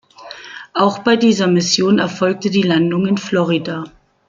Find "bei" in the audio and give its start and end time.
0.97-1.15